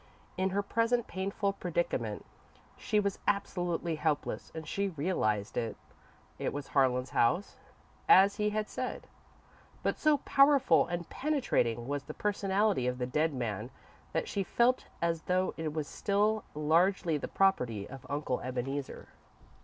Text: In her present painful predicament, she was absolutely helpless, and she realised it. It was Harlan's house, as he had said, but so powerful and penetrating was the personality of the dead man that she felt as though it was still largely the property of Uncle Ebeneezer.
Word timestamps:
In 0.35 0.49
her 0.49 0.63
present 0.63 1.05
painful 1.05 1.53
predicament, 1.53 2.25
she 2.75 2.99
was 2.99 3.19
absolutely 3.27 3.97
helpless, 3.97 4.51
and 4.55 4.67
she 4.67 4.87
realised 4.89 5.57
it. 5.57 5.77
It 6.39 6.51
was 6.51 6.69
Harlan's 6.69 7.11
house, 7.11 7.55
as 8.09 8.37
he 8.37 8.49
had 8.49 8.67
said, 8.67 9.05
but 9.83 9.99
so 9.99 10.17
powerful 10.17 10.87
and 10.87 11.07
penetrating 11.07 11.87
was 11.87 12.05
the 12.05 12.15
personality 12.15 12.87
of 12.87 12.97
the 12.97 13.05
dead 13.05 13.31
man 13.35 13.69
that 14.11 14.27
she 14.27 14.41
felt 14.41 14.87
as 15.03 15.21
though 15.21 15.53
it 15.55 15.71
was 15.71 15.87
still 15.87 16.45
largely 16.55 17.17
the 17.17 17.27
property 17.27 17.87
of 17.87 18.03
Uncle 18.09 18.39
Ebeneezer. 18.41 19.07